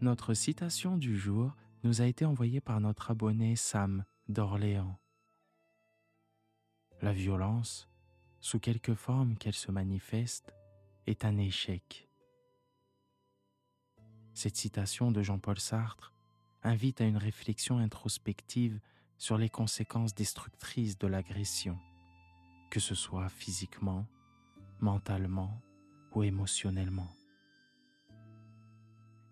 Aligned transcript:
Notre 0.00 0.32
citation 0.32 0.96
du 0.96 1.18
jour 1.18 1.56
nous 1.82 2.00
a 2.00 2.06
été 2.06 2.24
envoyée 2.24 2.60
par 2.60 2.80
notre 2.80 3.10
abonné 3.10 3.56
Sam 3.56 4.04
d'Orléans. 4.28 4.96
La 7.02 7.12
violence, 7.12 7.88
sous 8.40 8.60
quelque 8.60 8.94
forme 8.94 9.36
qu'elle 9.36 9.54
se 9.54 9.72
manifeste, 9.72 10.54
est 11.08 11.24
un 11.24 11.36
échec. 11.36 12.08
Cette 14.34 14.56
citation 14.56 15.10
de 15.10 15.20
Jean-Paul 15.20 15.58
Sartre 15.58 16.14
invite 16.62 17.00
à 17.00 17.04
une 17.04 17.16
réflexion 17.16 17.78
introspective 17.78 18.78
sur 19.16 19.36
les 19.36 19.48
conséquences 19.48 20.14
destructrices 20.14 20.96
de 20.96 21.08
l'agression, 21.08 21.76
que 22.70 22.78
ce 22.78 22.94
soit 22.94 23.28
physiquement, 23.28 24.06
mentalement 24.78 25.60
ou 26.12 26.22
émotionnellement. 26.22 27.17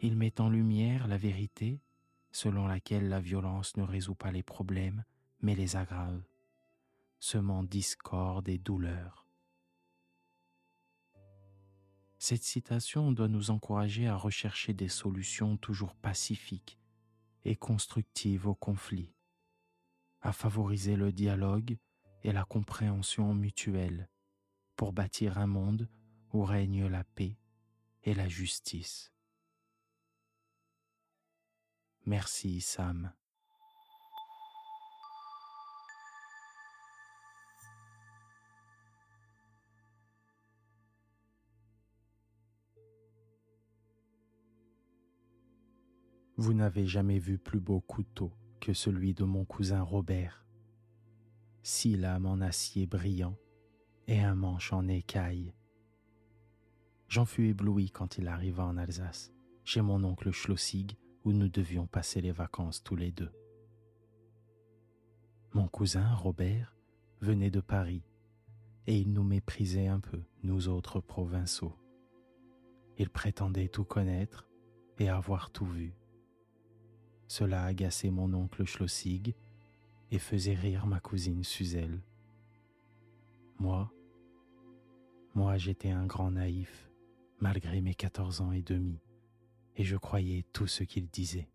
Il 0.00 0.16
met 0.16 0.40
en 0.40 0.48
lumière 0.48 1.08
la 1.08 1.16
vérité 1.16 1.80
selon 2.30 2.66
laquelle 2.66 3.08
la 3.08 3.20
violence 3.20 3.76
ne 3.78 3.82
résout 3.82 4.14
pas 4.14 4.30
les 4.30 4.42
problèmes, 4.42 5.04
mais 5.40 5.54
les 5.54 5.76
aggrave, 5.76 6.22
semant 7.18 7.62
discorde 7.62 8.48
et 8.48 8.58
douleur. 8.58 9.26
Cette 12.18 12.42
citation 12.42 13.10
doit 13.12 13.28
nous 13.28 13.50
encourager 13.50 14.06
à 14.06 14.16
rechercher 14.16 14.74
des 14.74 14.88
solutions 14.88 15.56
toujours 15.56 15.94
pacifiques 15.94 16.78
et 17.44 17.56
constructives 17.56 18.46
au 18.46 18.54
conflit, 18.54 19.14
à 20.20 20.32
favoriser 20.32 20.96
le 20.96 21.12
dialogue 21.12 21.78
et 22.22 22.32
la 22.32 22.44
compréhension 22.44 23.32
mutuelle 23.32 24.10
pour 24.74 24.92
bâtir 24.92 25.38
un 25.38 25.46
monde 25.46 25.88
où 26.32 26.44
règne 26.44 26.86
la 26.86 27.04
paix 27.04 27.38
et 28.02 28.12
la 28.12 28.28
justice. 28.28 29.15
Merci 32.06 32.60
Sam. 32.60 33.12
Vous 46.36 46.54
n'avez 46.54 46.86
jamais 46.86 47.18
vu 47.18 47.38
plus 47.38 47.58
beau 47.58 47.80
couteau 47.80 48.30
que 48.60 48.72
celui 48.72 49.12
de 49.12 49.24
mon 49.24 49.44
cousin 49.44 49.82
Robert. 49.82 50.44
Six 51.64 51.96
lames 51.96 52.26
en 52.26 52.40
acier 52.40 52.86
brillant 52.86 53.36
et 54.06 54.20
un 54.20 54.36
manche 54.36 54.72
en 54.72 54.86
écaille. 54.86 55.54
J'en 57.08 57.24
fus 57.24 57.48
ébloui 57.48 57.90
quand 57.90 58.18
il 58.18 58.28
arriva 58.28 58.64
en 58.64 58.76
Alsace, 58.76 59.32
chez 59.64 59.80
mon 59.80 60.04
oncle 60.04 60.30
Schlossig, 60.30 60.96
où 61.26 61.32
nous 61.32 61.48
devions 61.48 61.88
passer 61.88 62.20
les 62.20 62.30
vacances 62.30 62.84
tous 62.84 62.94
les 62.94 63.10
deux. 63.10 63.32
Mon 65.54 65.66
cousin 65.66 66.14
Robert 66.14 66.76
venait 67.20 67.50
de 67.50 67.58
Paris 67.60 68.04
et 68.86 68.96
il 68.96 69.12
nous 69.12 69.24
méprisait 69.24 69.88
un 69.88 69.98
peu, 69.98 70.22
nous 70.44 70.68
autres 70.68 71.00
provinciaux. 71.00 71.74
Il 72.96 73.10
prétendait 73.10 73.66
tout 73.66 73.82
connaître 73.82 74.46
et 75.00 75.08
avoir 75.08 75.50
tout 75.50 75.66
vu. 75.66 75.96
Cela 77.26 77.64
agaçait 77.64 78.10
mon 78.10 78.32
oncle 78.32 78.64
Schlossig 78.64 79.34
et 80.12 80.20
faisait 80.20 80.54
rire 80.54 80.86
ma 80.86 81.00
cousine 81.00 81.42
Suzel. 81.42 82.02
Moi, 83.58 83.92
moi 85.34 85.56
j'étais 85.56 85.90
un 85.90 86.06
grand 86.06 86.30
naïf, 86.30 86.88
malgré 87.40 87.80
mes 87.80 87.94
quatorze 87.94 88.40
ans 88.40 88.52
et 88.52 88.62
demi 88.62 89.00
et 89.76 89.84
je 89.84 89.96
croyais 89.96 90.42
tout 90.52 90.66
ce 90.66 90.82
qu'il 90.82 91.08
disait. 91.08 91.48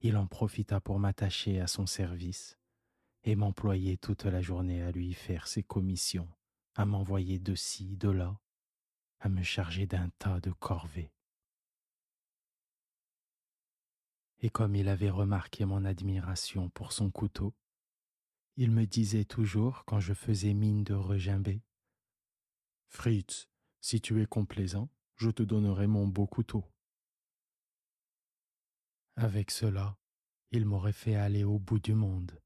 Il 0.00 0.16
en 0.16 0.26
profita 0.26 0.80
pour 0.80 0.98
m'attacher 0.98 1.60
à 1.60 1.66
son 1.66 1.86
service 1.86 2.58
et 3.24 3.36
m'employer 3.36 3.98
toute 3.98 4.24
la 4.24 4.40
journée 4.40 4.82
à 4.82 4.90
lui 4.90 5.12
faire 5.12 5.46
ses 5.46 5.62
commissions, 5.62 6.28
à 6.74 6.86
m'envoyer 6.86 7.38
de 7.38 7.54
ci, 7.54 7.96
de 7.96 8.08
là, 8.08 8.40
à 9.20 9.28
me 9.28 9.42
charger 9.42 9.86
d'un 9.86 10.08
tas 10.18 10.40
de 10.40 10.52
corvées. 10.52 11.12
Et 14.40 14.50
comme 14.50 14.76
il 14.76 14.88
avait 14.88 15.10
remarqué 15.10 15.64
mon 15.64 15.84
admiration 15.84 16.70
pour 16.70 16.92
son 16.92 17.10
couteau, 17.10 17.54
il 18.56 18.70
me 18.70 18.86
disait 18.86 19.24
toujours 19.24 19.84
quand 19.84 20.00
je 20.00 20.14
faisais 20.14 20.54
mine 20.54 20.84
de 20.84 20.94
regimber 20.94 21.62
Fritz, 22.86 23.48
si 23.80 24.00
tu 24.00 24.22
es 24.22 24.26
complaisant, 24.26 24.88
je 25.18 25.30
te 25.30 25.42
donnerai 25.42 25.88
mon 25.88 26.06
beau 26.06 26.26
couteau. 26.26 26.64
Avec 29.16 29.50
cela, 29.50 29.98
il 30.52 30.64
m'aurait 30.64 30.92
fait 30.92 31.16
aller 31.16 31.42
au 31.42 31.58
bout 31.58 31.80
du 31.80 31.92
monde. 31.92 32.40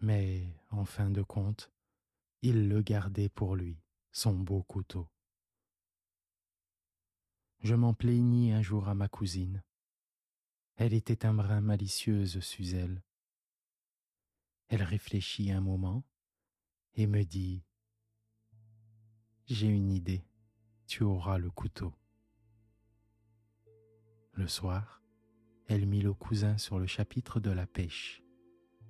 Mais, 0.00 0.56
en 0.70 0.86
fin 0.86 1.10
de 1.10 1.22
compte, 1.22 1.70
il 2.40 2.68
le 2.68 2.80
gardait 2.80 3.28
pour 3.28 3.56
lui, 3.56 3.78
son 4.10 4.32
beau 4.32 4.62
couteau. 4.62 5.06
Je 7.60 7.74
m'en 7.74 7.92
plaignis 7.92 8.52
un 8.52 8.62
jour 8.62 8.88
à 8.88 8.94
ma 8.94 9.08
cousine. 9.08 9.62
Elle 10.76 10.94
était 10.94 11.26
un 11.26 11.34
brin 11.34 11.60
malicieuse, 11.60 12.40
Suzel. 12.40 13.02
Elle 14.68 14.82
réfléchit 14.82 15.52
un 15.52 15.60
moment 15.60 16.04
et 16.94 17.06
me 17.06 17.22
dit 17.22 17.62
J'ai 19.46 19.68
une 19.68 19.92
idée 19.92 20.24
tu 20.92 21.04
auras 21.04 21.38
le 21.38 21.48
couteau. 21.50 21.94
Le 24.34 24.46
soir, 24.46 25.00
elle 25.66 25.86
mit 25.86 26.02
le 26.02 26.12
cousin 26.12 26.58
sur 26.58 26.78
le 26.78 26.86
chapitre 26.86 27.40
de 27.40 27.50
la 27.50 27.66
pêche. 27.66 28.22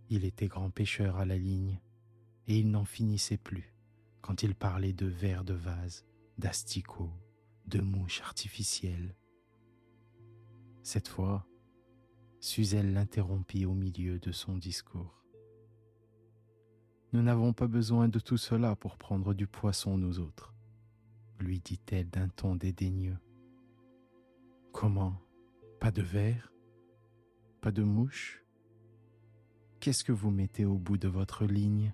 Il 0.08 0.24
était 0.24 0.48
grand 0.48 0.70
pêcheur 0.70 1.18
à 1.18 1.24
la 1.24 1.38
ligne, 1.38 1.80
et 2.48 2.58
il 2.58 2.72
n'en 2.72 2.84
finissait 2.84 3.36
plus 3.36 3.72
quand 4.20 4.42
il 4.42 4.56
parlait 4.56 4.92
de 4.92 5.06
vers 5.06 5.44
de 5.44 5.54
vase, 5.54 6.04
d'asticots, 6.38 7.14
de 7.66 7.80
mouches 7.80 8.22
artificielles. 8.22 9.14
Cette 10.82 11.06
fois, 11.06 11.46
Suzel 12.40 12.94
l'interrompit 12.94 13.64
au 13.64 13.74
milieu 13.74 14.18
de 14.18 14.32
son 14.32 14.56
discours. 14.56 15.22
Nous 17.12 17.22
n'avons 17.22 17.52
pas 17.52 17.68
besoin 17.68 18.08
de 18.08 18.18
tout 18.18 18.38
cela 18.38 18.74
pour 18.74 18.96
prendre 18.98 19.34
du 19.34 19.46
poisson, 19.46 19.96
nous 19.96 20.18
autres 20.18 20.51
lui 21.38 21.60
dit-elle 21.60 22.08
d'un 22.10 22.28
ton 22.28 22.56
dédaigneux. 22.56 23.18
Comment? 24.72 25.14
Pas 25.80 25.90
de 25.90 26.02
verre? 26.02 26.52
Pas 27.60 27.72
de 27.72 27.82
mouche? 27.82 28.44
Qu'est-ce 29.80 30.04
que 30.04 30.12
vous 30.12 30.30
mettez 30.30 30.64
au 30.64 30.78
bout 30.78 30.96
de 30.96 31.08
votre 31.08 31.44
ligne? 31.44 31.92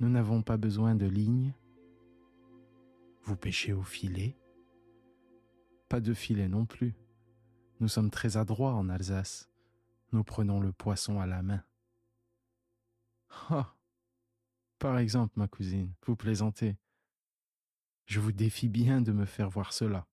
Nous 0.00 0.08
n'avons 0.08 0.42
pas 0.42 0.56
besoin 0.56 0.94
de 0.94 1.06
ligne. 1.06 1.52
Vous 3.22 3.36
pêchez 3.36 3.72
au 3.72 3.82
filet? 3.82 4.36
Pas 5.88 6.00
de 6.00 6.14
filet 6.14 6.48
non 6.48 6.66
plus. 6.66 6.94
Nous 7.80 7.88
sommes 7.88 8.10
très 8.10 8.36
adroits 8.36 8.74
en 8.74 8.88
Alsace. 8.88 9.50
Nous 10.12 10.24
prenons 10.24 10.60
le 10.60 10.72
poisson 10.72 11.20
à 11.20 11.26
la 11.26 11.42
main. 11.42 11.62
Ah 13.50 13.74
Par 14.78 14.98
exemple, 14.98 15.34
ma 15.36 15.48
cousine, 15.48 15.92
vous 16.06 16.16
plaisantez. 16.16 16.76
Je 18.08 18.20
vous 18.20 18.32
défie 18.32 18.70
bien 18.70 19.02
de 19.02 19.12
me 19.12 19.26
faire 19.26 19.50
voir 19.50 19.74
cela. 19.74 20.08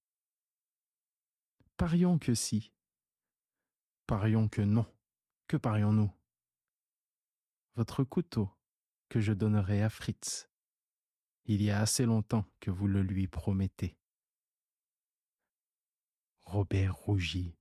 Parions 1.78 2.20
que 2.20 2.36
si. 2.36 2.74
Parions 4.06 4.50
que 4.50 4.62
non. 4.62 4.86
Que 5.48 5.56
parions-nous? 5.56 6.12
Votre 7.76 8.04
couteau 8.04 8.52
que 9.08 9.22
je 9.22 9.32
donnerai 9.32 9.82
à 9.82 9.90
Fritz. 9.90 10.50
Il 11.46 11.62
y 11.62 11.72
a 11.72 11.80
assez 11.80 12.06
longtemps 12.06 12.46
que 12.60 12.70
vous 12.70 12.88
le 12.88 13.02
lui 13.02 13.30
promettez. 13.30 13.98
Robert 16.44 16.98
rougit. 16.98 17.56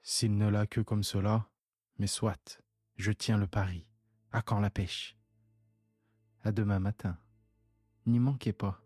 S'il 0.00 0.38
ne 0.38 0.48
l'a 0.48 0.66
que 0.66 0.80
comme 0.80 1.04
cela, 1.04 1.50
mais 1.98 2.06
soit, 2.06 2.62
je 2.96 3.12
tiens 3.12 3.36
le 3.36 3.46
pari. 3.46 3.86
À 4.30 4.40
quand 4.40 4.58
la 4.58 4.70
pêche? 4.70 5.18
À 6.40 6.50
demain 6.50 6.78
matin. 6.78 7.18
N'y 8.04 8.18
manquez 8.18 8.52
pas. 8.52 8.82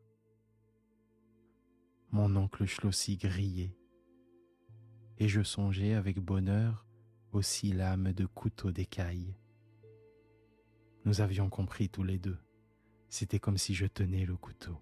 Mon 2.10 2.36
oncle 2.36 2.66
Schlossi 2.66 3.16
grillait, 3.16 3.74
et 5.16 5.26
je 5.26 5.42
songeais 5.42 5.94
avec 5.94 6.18
bonheur 6.18 6.86
aux 7.32 7.40
six 7.40 7.72
lames 7.72 8.12
de 8.12 8.26
couteau 8.26 8.72
d'écaille. 8.72 9.34
Nous 11.06 11.22
avions 11.22 11.48
compris 11.48 11.88
tous 11.88 12.02
les 12.02 12.18
deux. 12.18 12.38
C'était 13.08 13.38
comme 13.38 13.56
si 13.56 13.74
je 13.74 13.86
tenais 13.86 14.26
le 14.26 14.36
couteau. 14.36 14.78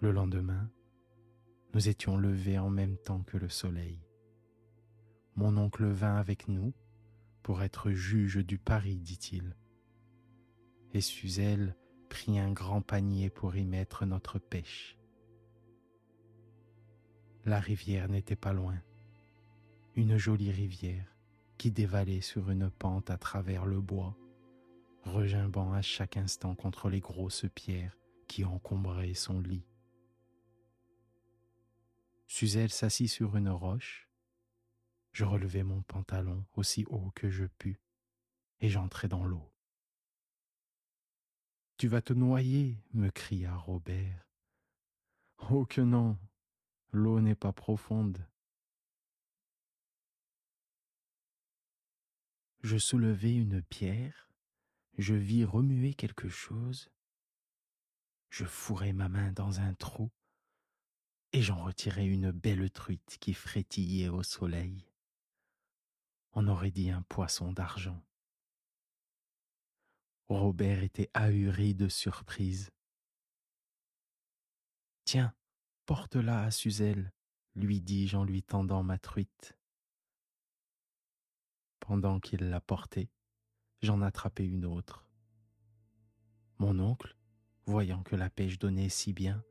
Le 0.00 0.12
lendemain, 0.12 0.70
nous 1.74 1.88
étions 1.88 2.16
levés 2.16 2.58
en 2.58 2.70
même 2.70 2.96
temps 2.96 3.22
que 3.22 3.36
le 3.36 3.50
soleil. 3.50 4.00
Mon 5.36 5.58
oncle 5.58 5.84
vint 5.84 6.16
avec 6.16 6.48
nous 6.48 6.72
pour 7.42 7.62
être 7.62 7.90
juge 7.90 8.38
du 8.38 8.56
pari, 8.56 8.98
dit-il. 8.98 9.56
Et 10.94 11.00
Suzelle 11.00 11.76
prit 12.12 12.38
un 12.38 12.52
grand 12.52 12.82
panier 12.82 13.30
pour 13.30 13.56
y 13.56 13.64
mettre 13.64 14.04
notre 14.04 14.38
pêche. 14.38 14.98
La 17.46 17.58
rivière 17.58 18.10
n'était 18.10 18.36
pas 18.36 18.52
loin, 18.52 18.78
une 19.94 20.18
jolie 20.18 20.52
rivière 20.52 21.16
qui 21.56 21.70
dévalait 21.70 22.20
sur 22.20 22.50
une 22.50 22.68
pente 22.68 23.08
à 23.08 23.16
travers 23.16 23.64
le 23.64 23.80
bois, 23.80 24.14
regimbant 25.04 25.72
à 25.72 25.80
chaque 25.80 26.18
instant 26.18 26.54
contre 26.54 26.90
les 26.90 27.00
grosses 27.00 27.46
pierres 27.54 27.96
qui 28.28 28.44
encombraient 28.44 29.14
son 29.14 29.40
lit. 29.40 29.64
Suzelle 32.26 32.72
s'assit 32.72 33.08
sur 33.08 33.38
une 33.38 33.48
roche. 33.48 34.10
Je 35.12 35.24
relevai 35.24 35.62
mon 35.62 35.80
pantalon 35.80 36.44
aussi 36.56 36.84
haut 36.90 37.10
que 37.14 37.30
je 37.30 37.46
pus 37.46 37.80
et 38.60 38.68
j'entrai 38.68 39.08
dans 39.08 39.24
l'eau. 39.24 39.51
Tu 41.82 41.88
vas 41.88 42.00
te 42.00 42.12
noyer, 42.12 42.76
me 42.94 43.10
cria 43.10 43.56
Robert. 43.56 44.24
Oh 45.50 45.66
que 45.66 45.80
non, 45.80 46.16
l'eau 46.92 47.20
n'est 47.20 47.34
pas 47.34 47.52
profonde. 47.52 48.24
Je 52.60 52.78
soulevai 52.78 53.34
une 53.34 53.62
pierre, 53.62 54.30
je 54.96 55.14
vis 55.14 55.44
remuer 55.44 55.94
quelque 55.94 56.28
chose, 56.28 56.88
je 58.30 58.44
fourrai 58.44 58.92
ma 58.92 59.08
main 59.08 59.32
dans 59.32 59.58
un 59.58 59.74
trou 59.74 60.12
et 61.32 61.42
j'en 61.42 61.64
retirai 61.64 62.06
une 62.06 62.30
belle 62.30 62.70
truite 62.70 63.18
qui 63.18 63.34
frétillait 63.34 64.08
au 64.08 64.22
soleil. 64.22 64.86
On 66.34 66.46
aurait 66.46 66.70
dit 66.70 66.90
un 66.90 67.02
poisson 67.02 67.52
d'argent. 67.52 68.00
Robert 70.28 70.82
était 70.82 71.10
ahuri 71.14 71.74
de 71.74 71.88
surprise. 71.88 72.70
Tiens, 75.04 75.34
porte-la 75.86 76.44
à 76.44 76.50
Suzelle, 76.50 77.12
lui 77.54 77.80
dis-je 77.80 78.16
en 78.16 78.24
lui 78.24 78.42
tendant 78.42 78.82
ma 78.82 78.98
truite. 78.98 79.56
Pendant 81.80 82.20
qu'il 82.20 82.48
la 82.48 82.60
portait, 82.60 83.10
j'en 83.82 84.00
attrapai 84.00 84.46
une 84.46 84.64
autre. 84.64 85.06
Mon 86.58 86.78
oncle, 86.78 87.16
voyant 87.66 88.02
que 88.02 88.16
la 88.16 88.30
pêche 88.30 88.58
donnait 88.58 88.88
si 88.88 89.12
bien, 89.12 89.44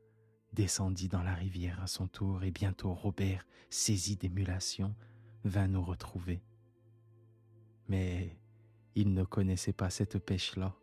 descendit 0.52 1.08
dans 1.08 1.22
la 1.22 1.34
rivière 1.34 1.80
à 1.82 1.86
son 1.86 2.08
tour 2.08 2.42
et 2.42 2.50
bientôt 2.50 2.94
Robert, 2.94 3.46
saisi 3.70 4.16
d'émulation, 4.16 4.94
vint 5.44 5.68
nous 5.68 5.84
retrouver. 5.84 6.42
Mais 7.88 8.38
il 8.94 9.14
ne 9.14 9.24
connaissait 9.24 9.72
pas 9.72 9.90
cette 9.90 10.18
pêche-là, 10.18 10.74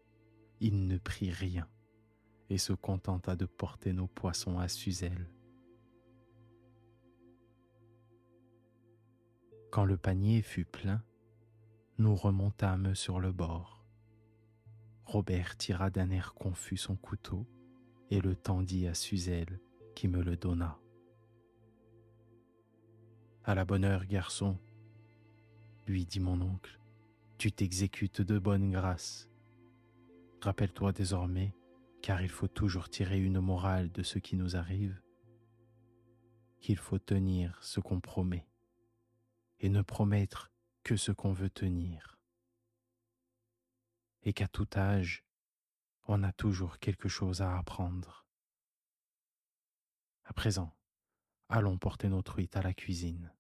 il 0.59 0.88
ne 0.88 0.97
prit 0.97 1.31
rien 1.31 1.67
et 2.50 2.57
se 2.57 2.73
contenta 2.73 3.35
de 3.35 3.45
porter 3.45 3.94
nos 3.94 4.07
poissons 4.07 4.59
à 4.59 4.67
Suzelle. 4.67 5.29
Quand 9.71 9.85
le 9.85 9.97
panier 9.97 10.41
fut 10.41 10.65
plein, 10.65 11.03
nous 12.00 12.15
remontâmes 12.15 12.95
sur 12.95 13.19
le 13.19 13.31
bord. 13.31 13.85
Robert 15.05 15.57
tira 15.57 15.89
d'un 15.89 16.09
air 16.09 16.33
confus 16.33 16.77
son 16.77 16.95
couteau 16.95 17.45
et 18.09 18.19
le 18.19 18.35
tendit 18.35 18.88
à 18.88 18.94
Suzelle 18.94 19.59
qui 19.95 20.07
me 20.07 20.23
le 20.23 20.38
donna. 20.38 20.79
À 23.44 23.53
la 23.53 23.65
bonne 23.65 23.85
heure, 23.85 24.05
garçon, 24.05 24.57
lui 25.88 26.05
dit 26.05 26.19
mon 26.19 26.41
oncle, 26.41 26.78
tu 27.39 27.53
t'exécutes 27.53 28.21
de 28.21 28.38
bonne 28.38 28.69
grâce. 28.69 29.30
Rappelle-toi 30.41 30.91
désormais, 30.91 31.56
car 32.01 32.21
il 32.21 32.27
faut 32.27 32.50
toujours 32.50 32.89
tirer 32.89 33.18
une 33.18 33.39
morale 33.39 33.94
de 33.94 34.03
ce 34.03 34.19
qui 34.19 34.36
nous 34.36 34.57
arrive, 34.57 35.01
qu'il 36.59 36.77
faut 36.77 37.00
tenir 37.00 37.57
ce 37.63 37.80
qu'on 37.80 38.01
promet 38.01 38.45
et 39.62 39.69
ne 39.69 39.81
promettre 39.81 40.51
que 40.83 40.97
ce 40.97 41.13
qu'on 41.13 41.31
veut 41.31 41.50
tenir, 41.50 42.19
et 44.24 44.33
qu'à 44.33 44.50
tout 44.50 44.68
âge, 44.75 45.24
on 46.09 46.24
a 46.24 46.33
toujours 46.33 46.77
quelque 46.77 47.07
chose 47.07 47.41
à 47.41 47.57
apprendre. 47.57 48.25
À 50.25 50.33
présent, 50.33 50.75
allons 51.47 51.77
porter 51.77 52.09
nos 52.09 52.21
truites 52.21 52.57
à 52.57 52.62
la 52.62 52.74
cuisine. 52.74 53.31